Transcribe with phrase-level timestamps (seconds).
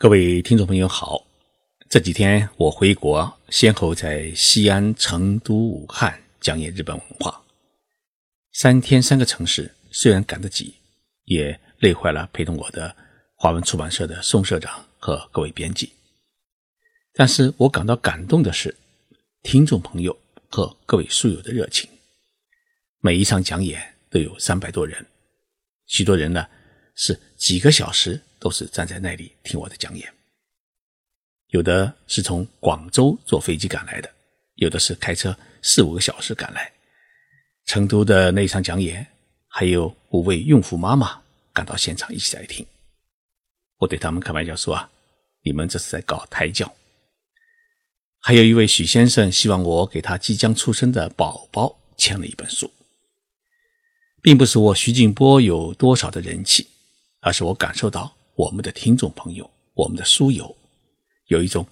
[0.00, 1.26] 各位听众朋友好，
[1.90, 7.42] 这几天我回国，先后在西安、成都、武汉讲演日本文化，
[8.50, 10.74] 三天三个城市，虽然赶得急，
[11.24, 12.96] 也累坏了陪同我的
[13.34, 15.92] 华文出版社的宋社长和各位编辑。
[17.12, 18.74] 但是我感到感动的是，
[19.42, 21.86] 听众朋友和各位书友的热情。
[23.00, 25.06] 每一场讲演都有三百多人，
[25.84, 26.46] 许多人呢
[26.94, 28.22] 是几个小时。
[28.40, 30.12] 都是站在那里听我的讲演，
[31.48, 34.10] 有的是从广州坐飞机赶来的，
[34.54, 36.72] 有的是开车四五个小时赶来。
[37.66, 39.06] 成都的那场讲演，
[39.46, 41.22] 还有五位孕妇妈妈
[41.52, 42.66] 赶到现场一起来听。
[43.76, 44.90] 我对他们开玩笑说啊
[45.44, 46.74] ：“你们这是在搞胎教。”
[48.18, 52.72] 还有一位许先生希望我给他即将出生的宝宝签了一本书，
[54.22, 56.68] 并不是我徐静波有多少的人气，
[57.20, 58.16] 而是我感受到。
[58.40, 60.56] 我们的听众朋友，我们的书友，
[61.26, 61.66] 有一种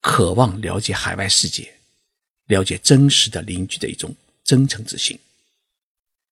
[0.00, 1.72] 渴望了解海外世界、
[2.46, 5.16] 了解真实的邻居的一种真诚之心。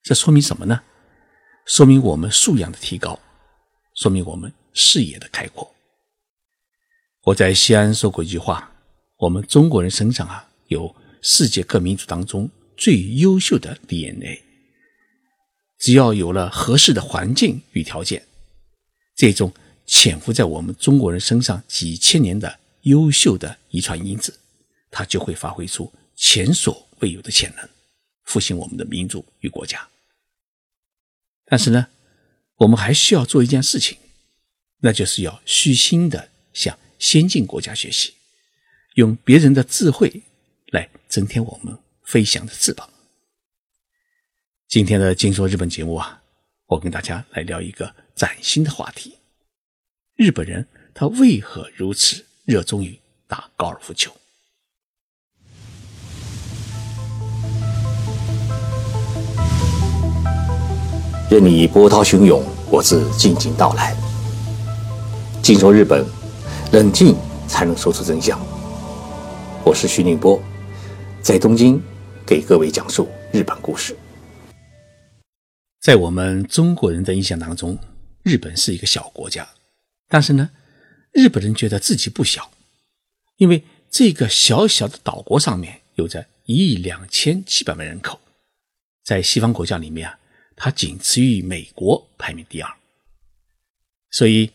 [0.02, 0.82] 这说明什么呢？
[1.66, 3.16] 说明我们素养的提高，
[3.94, 5.72] 说明我们视野的开阔。
[7.22, 8.72] 我在西安说过一句话：
[9.18, 14.42] 我们中国人身上啊，有世界各民族当中最优秀的 DNA。
[15.78, 18.26] 只要有了合适的环境与条件。
[19.16, 19.52] 这种
[19.91, 24.38] 潜伏在我们中国人身上几千年的优秀的遗传因子，
[24.88, 27.69] 它就会发挥出前所未有的潜能，
[28.22, 29.88] 复兴我们的民族与国家。
[31.44, 31.88] 但是呢，
[32.58, 33.98] 我们还需要做一件事情，
[34.78, 38.14] 那就是要虚心的向先进国家学习，
[38.94, 40.22] 用别人的智慧
[40.69, 42.88] 来增添我们飞翔的翅膀。
[44.69, 46.22] 今天的《金说日本》节目啊。
[46.66, 49.19] 我跟大家来聊一个崭新的话题：
[50.20, 54.12] 日本人他为何如此热衷于打高尔夫球？
[61.31, 63.97] 任你波涛汹涌，我自静静到来。
[65.42, 66.04] 静说日本，
[66.70, 67.16] 冷静
[67.48, 68.38] 才能说出真相。
[69.64, 70.38] 我是徐宁波，
[71.22, 71.82] 在东京
[72.26, 73.97] 给各位讲述日本故事。
[75.81, 77.78] 在我们中国人的印象当中，
[78.22, 79.48] 日本是一个小国家，
[80.10, 80.50] 但是呢，
[81.12, 82.50] 日本人觉得自己不小，
[83.37, 88.20] 因为这个小小的岛国上面有着一亿两千七百万人口，
[89.04, 90.19] 在西方国家里面啊，
[90.56, 92.70] 它仅次于美国，排名第二。
[94.10, 94.50] 所以，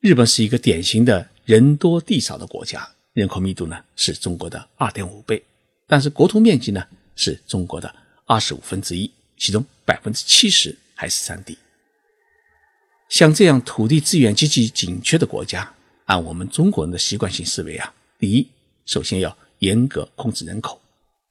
[0.00, 5.44] 日本是一个典型的人多地少的国家，人口密度呢是中国的二点五倍，
[5.86, 6.82] 但是国土面积呢
[7.14, 7.94] 是中国的
[8.24, 9.10] 二十五分之一。
[9.36, 11.58] 其中百分之七十还是山地。
[13.14, 15.72] 像这样土地资源极其紧缺的国家，
[16.06, 18.48] 按我们中国人的习惯性思维啊，第一，
[18.86, 20.80] 首先要严格控制人口；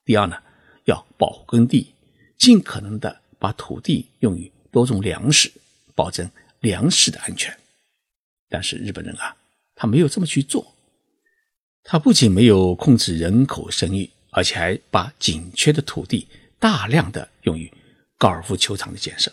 [0.05, 0.37] 第二呢，
[0.85, 1.93] 要保护耕地，
[2.37, 5.51] 尽可能的把土地用于多种粮食，
[5.93, 7.53] 保证粮食的安全。
[8.47, 9.35] 但是日本人啊，
[9.75, 10.73] 他没有这么去做，
[11.83, 17.69] 他不仅没有控制人口生育，而且还把紧缺的土地大量的用于。
[18.17, 19.29] 高尔夫球场的建设。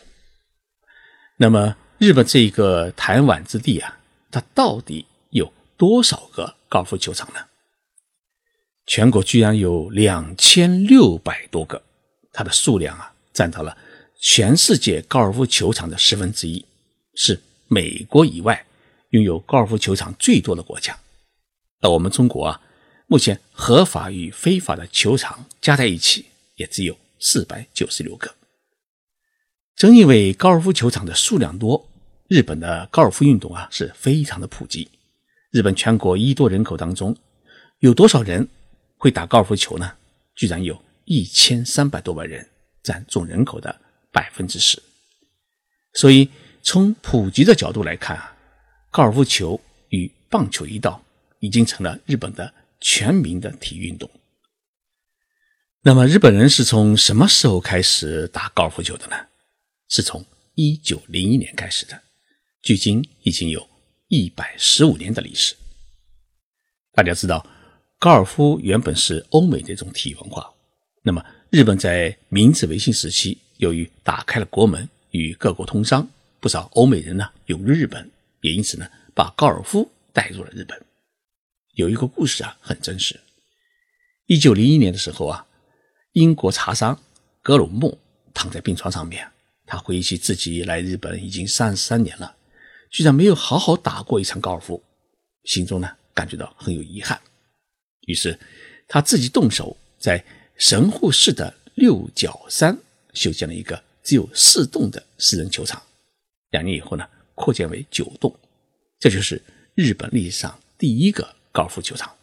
[1.37, 3.99] 那么，日本这一个弹丸之地啊，
[4.31, 7.41] 它到底有多少个高尔夫球场呢？
[8.87, 11.83] 全国居然有两千六百多个，
[12.33, 13.77] 它的数量啊，占到了
[14.19, 16.65] 全世界高尔夫球场的十分之一，
[17.17, 17.39] 是
[17.69, 18.65] 美国以外
[19.11, 20.99] 拥有高尔夫球场最多的国家。
[21.83, 22.63] 而我们中国啊，
[23.09, 26.25] 目前合法与非法的球场加在一起，
[26.55, 28.35] 也只有四百九十六个。
[29.77, 31.90] 正因为高尔夫球场的数量多，
[32.31, 34.89] 日本的高尔夫运动啊是非常的普及。
[35.51, 37.17] 日本全国一多人口当中，
[37.81, 38.47] 有多少人
[38.97, 39.93] 会打高尔夫球呢？
[40.37, 42.49] 居然有一千三百多万人，
[42.85, 43.77] 占总人口的
[44.13, 44.81] 百分之十。
[45.95, 46.31] 所以
[46.63, 48.33] 从普及的角度来看啊，
[48.93, 51.03] 高尔夫球与棒球一道，
[51.41, 54.09] 已经成了日本的全民的体育运动。
[55.83, 59.17] 那么日本人是从什么时候开始打高尔夫球的呢？
[59.89, 60.25] 是从
[60.55, 62.01] 一九零一年开始的，
[62.63, 63.69] 距今已经有
[64.09, 65.55] 一百十五年的历史。
[66.93, 67.47] 大家知道，
[67.99, 70.53] 高尔夫原本是欧美的一种体育文化。
[71.03, 76.07] 那么，日本在明治维新时期，由于打开了国门，与各国通商，
[76.39, 78.11] 不少欧美人呢涌入日本，
[78.43, 80.79] 也因此呢把高尔夫带入了日本。
[81.75, 83.19] 有一个故事啊，很真实。
[84.27, 85.47] 一九零一年的时候啊，
[86.13, 87.01] 英国茶商
[87.43, 87.99] 格鲁木
[88.35, 89.27] 躺在病床上面。
[89.65, 92.37] 他回忆起自己来日本已经三十三年了，
[92.91, 94.83] 居然没有好好打过一场高尔夫。
[95.45, 97.19] 心中呢感觉到很有遗憾，
[98.03, 98.39] 于是
[98.87, 100.23] 他自己动手在
[100.57, 102.77] 神户市的六角山
[103.15, 105.83] 修建了一个只有四洞的私人球场。
[106.51, 108.35] 两年以后呢，扩建为九洞，
[108.99, 109.41] 这就是
[109.75, 112.15] 日本历史上第一个高尔夫球场。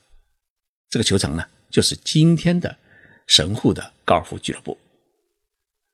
[0.89, 2.77] 这个球场呢，就是今天的
[3.25, 4.77] 神户的高尔夫俱乐部。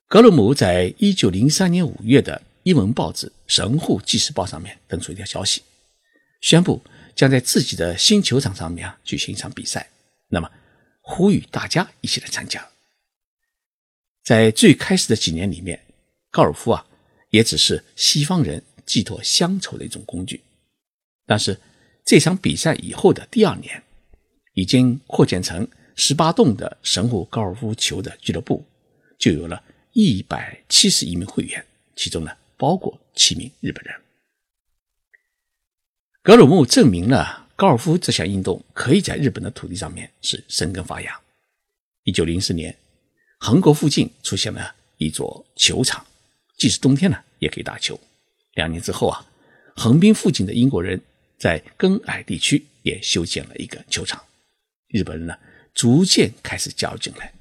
[0.08, 5.62] 格鲁姆在一九零三年五月的英文报纸《神户纪事报》上面登出一条消息，
[6.40, 6.82] 宣布
[7.14, 9.88] 将在自己的新球场上面啊举行一场比赛，
[10.28, 10.50] 那么
[11.00, 12.68] 呼吁大家一起来参加。
[14.24, 15.80] 在最开始的几年里面，
[16.30, 16.86] 高尔夫啊。
[17.30, 20.40] 也只是西方人寄托乡愁的一种工具，
[21.26, 21.58] 但是
[22.06, 23.82] 这场比赛以后的第二年，
[24.52, 28.64] 已经扩建成十八洞的神户高尔夫球的俱乐部，
[29.18, 29.60] 就有了
[29.94, 33.94] 一百七十一名会员，其中呢包括七名日本人。
[36.22, 41.20] 格鲁木证明了高尔夫这项运动可以在日本的土地上面是生根发芽。
[42.04, 42.76] 一九零四年，
[43.38, 46.04] 横沟附近出现了一座球场。
[46.56, 47.98] 即使冬天呢，也可以打球。
[48.54, 49.26] 两年之后啊，
[49.76, 51.00] 横滨附近的英国人
[51.38, 54.22] 在根矮地区也修建了一个球场。
[54.88, 55.36] 日本人呢，
[55.74, 57.34] 逐渐开始加入进来。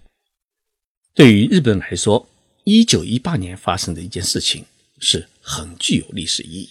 [1.13, 2.27] 对于日本来说，
[2.63, 4.65] 一九一八年发生的一件事情
[5.03, 6.69] 是很具有历史意义。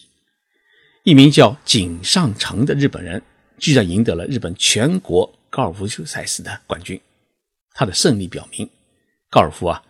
[1.04, 3.22] 一名叫井上成的日本人，
[3.58, 7.00] 居然赢得了日本全国高尔夫球赛事的冠军。
[7.74, 8.68] 他的胜利表明，
[9.30, 9.84] 高尔夫啊。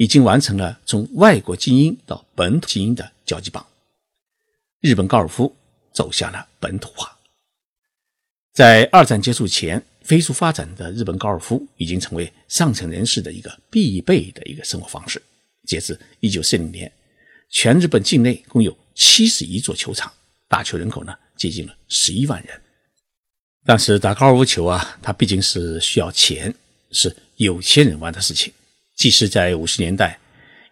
[0.00, 3.66] 已经完成了从外国精英到本土精英的交际棒，
[4.80, 5.56] 日本高尔夫
[5.92, 7.18] 走向了本土化。
[8.52, 15.20] 在二战结束前飞速发展的日本高尔夫，已经成为上层人士的一个必备的一个生活方式。
[15.66, 16.92] 截至一九四零年，
[17.50, 20.12] 全日本境内共有七十一座球场，
[20.48, 22.60] 打球人口呢接近了十一万人。
[23.64, 26.54] 但是打高尔夫球啊，它毕竟是需要钱，
[26.90, 28.52] 是有钱人玩的事情。
[28.96, 30.18] 即使在五十年代，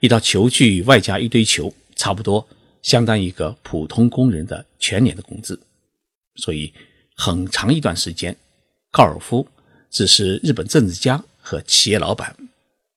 [0.00, 2.46] 一套球具外加一堆球，差不多
[2.82, 5.60] 相当于一个普通工人的全年的工资。
[6.36, 6.72] 所以，
[7.16, 8.36] 很长一段时间，
[8.90, 9.46] 高尔夫
[9.90, 12.34] 只是日本政治家和企业老板、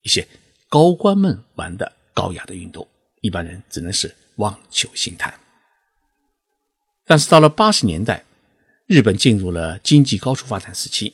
[0.02, 0.28] 一些
[0.68, 2.88] 高官们玩的高雅的运动，
[3.22, 5.40] 一般人只能是望球兴叹。
[7.06, 8.24] 但是到了八十年代，
[8.86, 11.14] 日本进入了经济高速发展时期。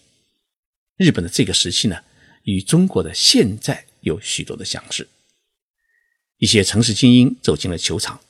[0.98, 1.98] 日本的这个时期呢，
[2.44, 3.86] 与中国的现在。
[4.06, 5.10] 有许多的相似，
[6.38, 8.22] 一些城市精英走进了球场。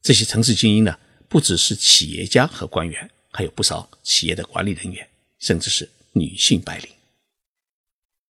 [0.00, 0.98] 这些城市精英呢，
[1.28, 5.06] 不只是企业家和官员，还有不少企业的管理人员，
[5.38, 6.90] 甚至是女性白领。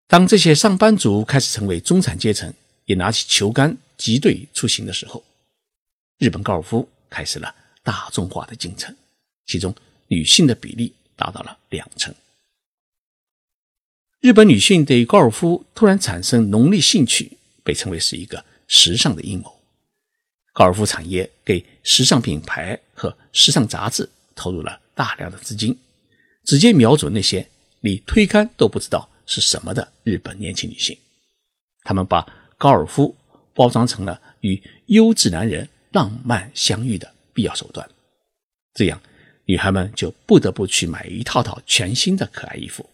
[0.08, 2.52] 当这些上班族开始成为中产阶层，
[2.86, 5.24] 也拿起球杆集队出行的时候，
[6.18, 8.94] 日本高尔夫开始了大众化的进程，
[9.46, 9.74] 其中
[10.08, 12.14] 女性的比例达到了两成。
[14.20, 19.60] 日本女性对高尔夫突然产生浓烈兴趣，被称为是一个时尚的阴谋。
[20.52, 25.78] 高尔夫产业给时尚品牌和时尚杂志投入了大量的资金，
[26.44, 27.46] 直接瞄准那些
[27.80, 30.96] 你推开都不知道是什么的日本年轻女性。
[31.82, 32.26] 他们把
[32.56, 33.14] 高尔夫
[33.56, 37.88] 包装成了与优质男人浪漫相遇的必要手段，
[38.74, 39.00] 这样
[39.46, 42.88] 女孩们就不得不去买一套套全新的可爱衣服。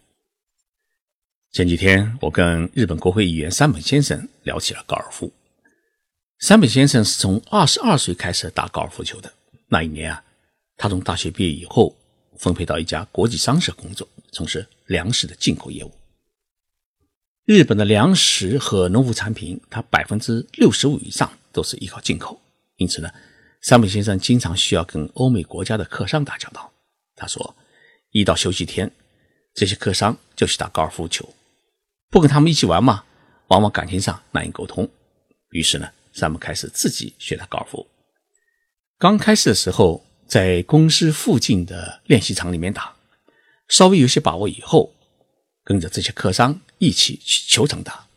[1.50, 5.30] 前几天，我跟日本国会议员山本先生聊起了高尔夫。
[6.38, 9.30] 山本先生是从二十二岁开始打高尔夫球的。
[9.68, 10.24] 那一年啊，
[10.76, 11.94] 他从大学毕业以后，
[12.38, 15.92] 分配到一家国际商社工作，从事粮食的进口业务。
[17.44, 22.40] 日本的粮食和农副产品，它百分之六十五以上都是依靠进口，
[22.76, 23.10] 因此呢，
[23.60, 26.72] 山本先生经常需要跟欧美国家的客商打交道。
[27.16, 27.56] 他说，
[28.12, 28.88] 一到休息天，
[29.54, 31.28] 这些客商就去打高尔夫球。
[32.10, 33.04] 不跟他们一起玩嘛，
[33.48, 34.88] 往往感情上难以沟通。
[35.50, 37.84] 于是呢，山姆开始自己学打高尔夫。
[38.98, 42.94] 刚开始的时候，在公司附近的练习场里面打，
[43.66, 44.94] 稍微有些把握以后，
[45.64, 48.08] 跟着这些客商一起去球场打。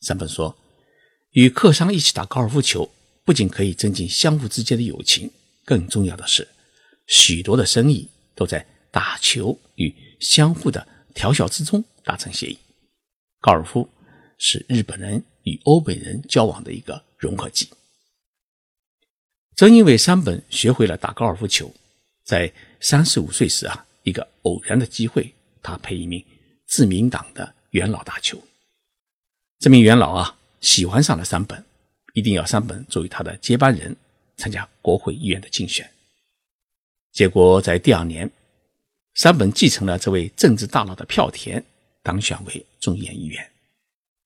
[0.00, 0.56] 山本说，
[1.32, 2.90] 与客商一起打高尔夫球，
[3.24, 5.30] 不仅可以增进相互之间的友情，
[5.66, 6.48] 更重要的是，
[7.06, 12.56] 许多的生意都在打球与相互的调笑之中达成协议。
[13.42, 13.86] 高尔夫
[14.38, 17.68] 是日本人与欧美人交往的一个融合剂。
[19.54, 21.70] 正因为山本学会了打高尔夫球，
[22.24, 22.50] 在
[22.80, 26.24] 三十五岁时啊，一个偶然的机会，他陪一名
[26.66, 28.40] 自民党的元老打球。
[29.58, 31.64] 这名元老啊，喜欢上了山本，
[32.12, 33.96] 一定要山本作为他的接班人
[34.36, 35.90] 参加国会议员的竞选。
[37.12, 38.30] 结果在第二年，
[39.14, 41.64] 山本继承了这位政治大佬的票田，
[42.00, 43.50] 当选为众议院议员。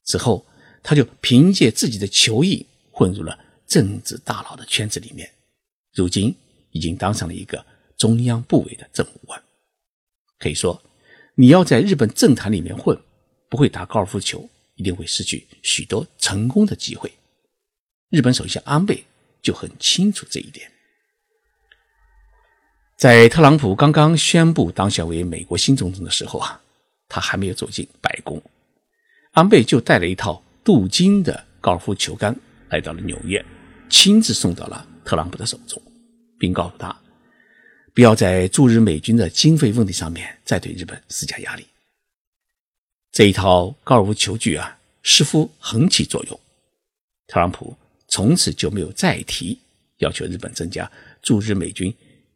[0.05, 0.45] 之后，
[0.83, 5.31] 他就凭借自己的球艺混入了政治大佬的圈子里面，
[5.95, 6.35] 如今
[6.73, 7.65] 已经当上了一个
[7.97, 9.43] 中央部委的政务官。
[10.39, 10.83] 可以说，
[11.35, 12.99] 你要在日本政坛里面混，
[13.49, 17.13] 不会打高尔夫球，一定会失去许多成功的机会。
[18.11, 19.05] 日本首相安倍
[19.43, 20.71] 就很清楚这一点。
[22.97, 26.61] 在特朗普刚刚宣布当选为美国新总统的时候啊，
[27.09, 28.43] 他还没有走进白宫，
[29.33, 32.35] 安倍就带了一套镀金的高尔夫球杆
[32.71, 33.45] 来到了纽约，
[33.89, 35.81] 亲自送到了特朗普的手中，
[36.39, 36.95] 并告诉他，
[37.95, 41.65] 不要在驻日美军的经费问题上面再对日本施加压力。
[43.19, 46.41] 这一套高尔夫球具啊，似乎很起作用，
[47.27, 49.59] 特朗普从此就没有再提
[49.97, 50.89] 要求日本增加
[51.21, 51.93] 驻日美军。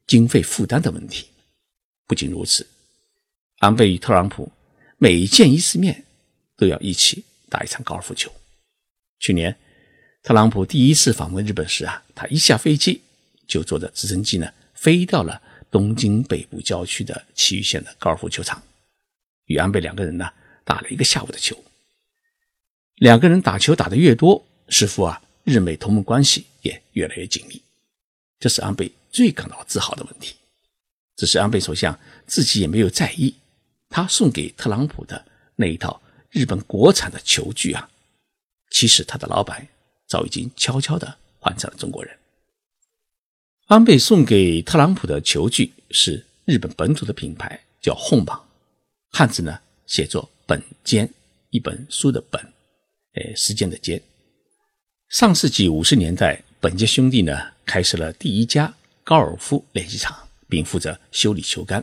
[0.09, 1.29] 经费负担的问题。
[2.09, 2.67] 不仅如此，
[3.59, 4.51] 安倍与特朗普
[4.99, 6.05] 每见一次面
[6.57, 8.29] 都要一起打一场高尔夫球。
[9.21, 9.57] 去年，
[10.25, 13.01] 特朗普第一次访问日本时啊，他一下飞机
[13.47, 18.61] 就坐着直升机呢，飞到了东京北部郊区的埼玉县的高尔夫球场，
[19.45, 20.29] 与安倍两个人呢
[20.65, 21.57] 打了一个下午的球。
[22.97, 27.61] 两个人打球打得越多，似乎啊日美同盟关系也越来越紧密。
[28.39, 28.93] 这是安倍。
[29.13, 30.37] 最感到自豪的问题，
[31.17, 33.35] 只是安倍首相自己也没有在意。
[33.91, 35.23] 他送给特朗普的
[35.55, 36.01] 那一套
[36.31, 37.91] 日本国产的球具啊，
[38.71, 39.69] 其实他的老板
[40.07, 42.19] 早已经悄悄地换成了中国人。
[43.67, 48.41] 安倍送给特朗普的球具是日本本土的品牌，叫红蟒，
[49.11, 51.09] 汉字呢写作本间，
[51.49, 52.39] 一本书的本，
[53.15, 53.99] 哎，时间的间。
[55.09, 58.71] 上世纪五十年代，本间兄弟呢开设了第一家。
[59.03, 60.15] 高尔夫练习场，
[60.51, 61.83] 并负责修理球杆。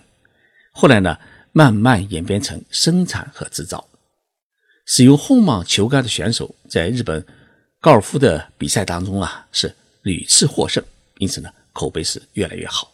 [0.71, 1.17] 后来呢，
[1.51, 3.83] 慢慢演变成生产和制造。
[4.85, 7.25] 使用红蟒球杆的选手在日本
[7.79, 10.83] 高尔夫的比赛当中啊，是屡次获胜，
[11.17, 12.91] 因此呢，口碑是越来越好。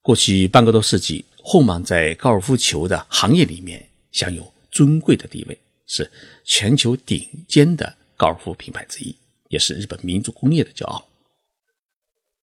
[0.00, 6.10] 过去半个多世纪，红蟒在高尔夫球的行业里面享有尊贵的地位，是
[6.44, 9.16] 全球顶尖的高尔夫品牌之一，
[9.48, 11.08] 也是日本民族工业的骄傲。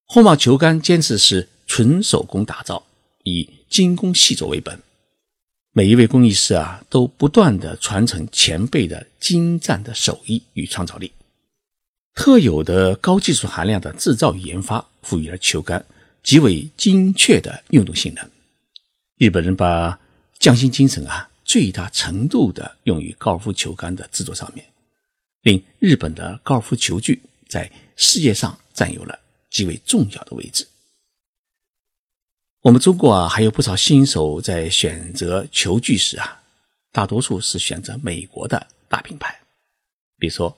[0.05, 2.83] 红蟒球杆坚持是纯手工打造，
[3.23, 4.79] 以精工细作为本。
[5.73, 11.11] 每一位工艺师啊，都不断的传承前辈的精湛的手艺与创造力。
[12.15, 15.85] 特有的高技术含量的制造与研发，赋予了球杆
[16.23, 18.27] 极为精确的运动性能。
[19.17, 19.99] 日本人把
[20.39, 24.65] 匠心精神啊，最大程度的用于高尔夫球杆的制作上面，
[25.41, 29.19] 令日本的高尔夫球具在世界上占有了。
[29.51, 30.67] 极为重要的位置。
[32.61, 36.41] 我们中国啊，还有不少新手在选择球具时啊，
[36.91, 39.39] 大多数是选择美国的大品牌，
[40.17, 40.57] 比如说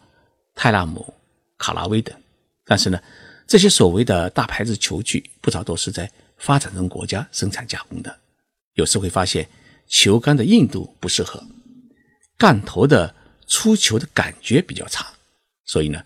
[0.53, 1.13] 泰拉姆、
[1.57, 2.17] 卡拉威等。
[2.63, 2.97] 但是呢，
[3.45, 8.17] 这些所谓的大牌子球具，不少都是在发展中国家生产加工的。
[8.75, 9.45] 有时会发现
[9.87, 11.43] 球杆的硬度不适合，
[12.37, 13.15] 杆头的
[13.47, 15.13] 出球的感觉比较差。
[15.63, 16.03] 所以呢，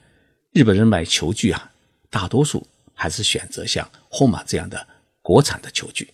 [0.52, 1.72] 日本人买球具啊，
[2.10, 2.68] 大多数。
[3.02, 4.86] 还是选择像红马这样的
[5.22, 6.14] 国产的球具，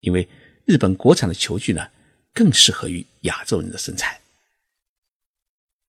[0.00, 0.28] 因为
[0.64, 1.88] 日本国产的球具呢
[2.34, 4.20] 更适合于亚洲人的身材。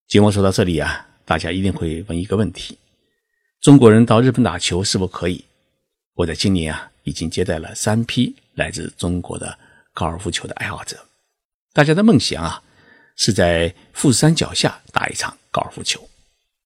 [0.07, 2.77] 节目说到这里啊，大家一定会问一个问题：
[3.61, 5.43] 中国人到日本打球是否可以？
[6.13, 9.57] 我在今年啊已经接待了三批来自中国的
[9.91, 11.03] 高尔夫球的爱好者，
[11.77, 12.63] 大家的梦想啊
[13.15, 16.09] 是在富士山脚下打一场高尔夫球。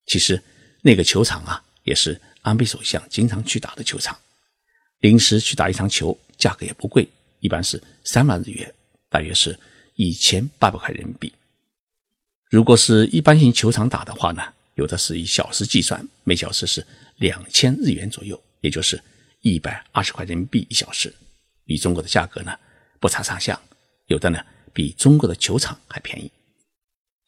[0.06, 0.42] 其实
[0.80, 2.18] 那个球场啊也是。
[2.40, 4.18] 安倍首相经常去打的球场，
[4.98, 8.74] 临时去打一场球，价格也不贵，一般是三万日元，
[9.08, 9.56] 大约是
[9.94, 11.32] 一千八百块人民币。
[12.50, 14.42] 如果是一般性球场打的话呢，
[14.74, 16.84] 有的是以小时计算，每小时是
[17.18, 19.00] 两千日元左右，也就是
[19.42, 21.14] 一百二十块人民币一小时，
[21.66, 22.52] 与中国的价格呢
[22.98, 23.60] 不差上下，
[24.06, 26.30] 有的呢比中国的球场还便宜。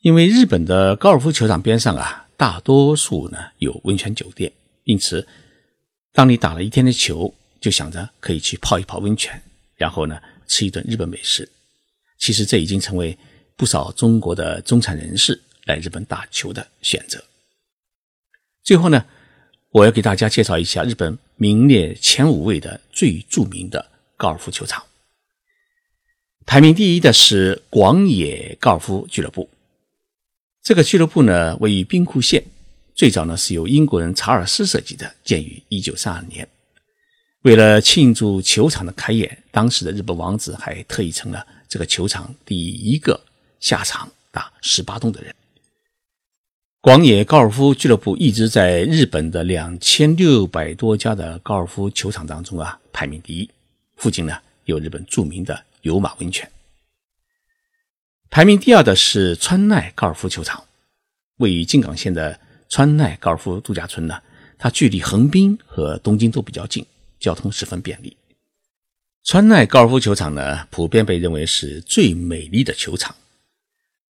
[0.02, 4.52] 因为日本的高尔夫球场边上啊，大多数呢有温泉酒店。
[4.84, 5.26] 因此，
[6.12, 9.42] 当你打了一天的球，就想着可以去泡一泡温泉，
[9.76, 11.48] 然后呢吃一顿日本美食。
[12.18, 13.16] 其实这已经成为
[13.56, 17.24] 不少中国的中产人士来日本打球的选择。
[18.62, 19.04] 最后呢，
[19.70, 24.84] 我要给大家介绍一下日本名列前五位的最著名的高尔夫球场。
[26.46, 29.48] 排名第一的是广野高尔夫俱乐部。
[30.62, 32.42] 这个俱乐部呢，位于兵库县。
[32.94, 36.46] 最早呢是由英国人查尔斯设计的，建于一九三二年。
[37.42, 43.20] 为了庆祝球场的开业，当时的日本王子还特意成了这个球场第一个
[43.58, 45.34] 下场打十八洞的人。
[46.80, 53.50] 广野高尔夫俱乐部一直在日本的两千六百多家的高尔夫球场当中啊排名第一。
[53.96, 54.36] 附近呢
[54.66, 56.50] 有日本著名的有马温泉。
[58.28, 60.64] 排名第二的是川奈高尔夫球场，
[61.36, 62.38] 位于静冈县的
[62.68, 64.20] 川奈高尔夫度假村呢，
[64.58, 66.84] 它距离横滨和东京都比较近。
[67.20, 68.14] 交通十分便利。
[69.22, 73.16] 川奈高尔夫球场呢，普遍被认为是最美丽的球场。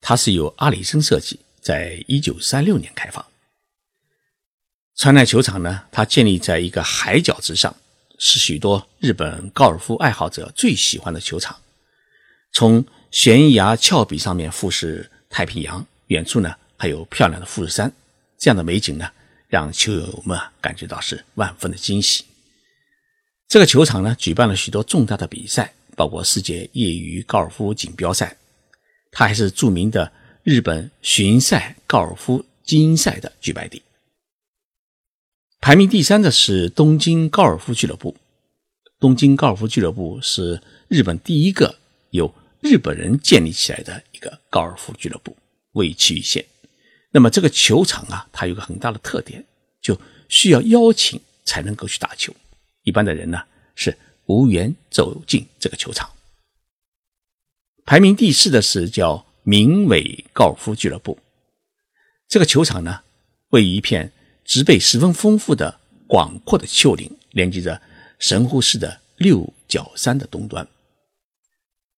[0.00, 3.27] 它是由阿里森设计，在一九三六年开放。
[4.95, 7.75] 川奈球场呢，它建立在一个海角之上，
[8.21, 11.59] 是许多日本高尔夫爱好者最喜欢的球场。
[12.53, 17.91] 从悬崖峭壁上面俯视太平洋，远处呢还有漂亮的富士山，
[18.39, 19.11] 这样的美景呢，
[19.49, 22.25] 让球友们感觉到是万分的惊喜。
[23.49, 28.37] 这个球场呢，举办了许多重大的比赛，包括世界业余高尔夫锦标赛。
[29.11, 30.12] 它还是著名的
[30.45, 33.83] 日本巡赛高尔夫精英赛的举办地。
[35.61, 38.17] 排名第三的是东京高尔夫俱乐部。
[38.99, 41.79] 东京高尔夫俱乐部是日本第一个
[42.11, 45.37] 由日本人建立起来的一个高尔夫俱乐部，
[45.73, 46.45] 位于埼玉县。
[47.11, 49.45] 那么这个球场啊，它有个很大的特点，
[49.83, 49.99] 就
[50.31, 52.35] 需要邀请才能够去打球。
[52.83, 53.43] 一般的人呢
[53.75, 56.11] 是无缘走进这个球场。
[57.85, 61.19] 排名第四的是叫明伟高尔夫俱乐部。
[62.29, 63.00] 这个球场呢
[63.50, 64.12] 位于一片
[64.50, 65.78] 植被十分丰富的
[66.09, 67.80] 广阔的丘陵，连接着
[68.19, 70.66] 神户市的六角山的东端。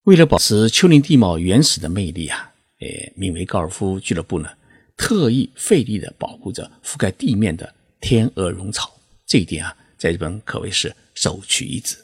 [0.02, 4.50] 为了保持丘陵地貌原始的魅力啊，诶，名为高尔夫俱乐部呢
[4.99, 8.94] 特意费力的保护着覆盖地面的天鹅绒草。
[9.26, 9.75] 这一点啊。
[9.97, 11.97] 在日本可谓是首屈一指。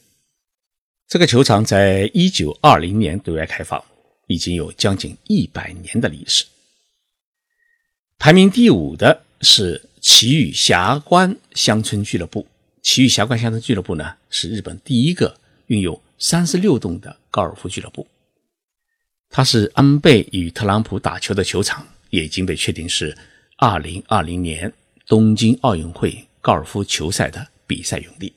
[1.09, 3.85] 这个球场在一九二零年对外开放，
[4.29, 6.45] 已经有将近一百年的历史。
[8.17, 12.47] 排名第五的是奇遇霞关乡村俱乐部。
[12.83, 18.07] 奇遇霞关乡村俱乐部呢，是日本第一个拥有三十六洞的高尔夫俱乐部。
[19.31, 23.17] 它是安倍与特朗普打球的球场，也已经被确定是
[23.57, 24.73] 二零二零年
[25.07, 27.47] 东京奥运会高尔夫球赛的。
[27.69, 28.33] 比赛用地。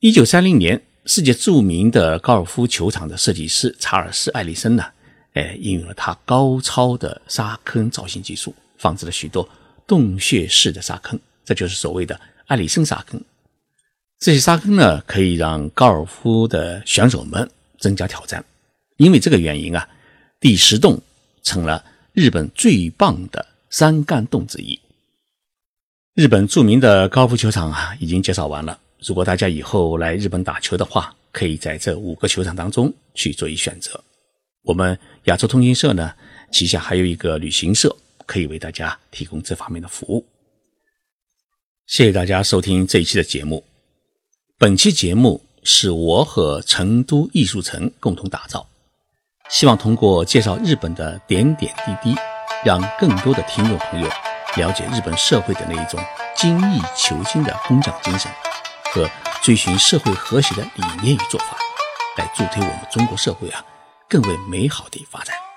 [0.00, 4.84] 一九三零年，世界著名的高尔夫球场的设计师查尔斯·艾利森呢，
[5.32, 9.48] 哎，应用了他高超的沙坑造型技术，放置了许多
[9.90, 13.20] 洞穴式的沙坑，这就是所谓的艾利森沙坑。
[14.20, 17.50] 这些沙坑呢，可以让高尔夫的选手们
[17.80, 18.44] 增加挑战。
[18.98, 19.88] 因为这个原因啊，
[20.38, 21.02] 第十洞
[21.42, 24.78] 成了日本最棒的三干洞之一。
[26.14, 28.78] 日本著名的高尔夫球场啊，已经介绍完了。
[29.04, 34.00] 如果大家以后来日本打球的话，可以在这五个球场当中去做一选择。
[34.62, 36.14] 我们亚洲通讯社呢，
[36.52, 37.96] 旗下还有一个旅行社，
[38.30, 40.24] 可以为大家提供这方面的服务。
[41.86, 43.64] 谢谢大家收听这一期的节目。
[44.56, 48.68] 本期节目是我和成都艺术城共同打造，
[49.48, 52.16] 希望通过介绍日本的点点滴滴，
[52.64, 54.08] 让更多的听众朋友。
[54.56, 56.00] 了解日本社会的那一种
[56.36, 58.30] 精益求精的工匠精神
[58.92, 59.08] 和
[59.42, 61.56] 追寻社会和谐的理念与做法，
[62.16, 63.64] 来助推我们中国社会啊
[64.08, 65.49] 更为美好的发展。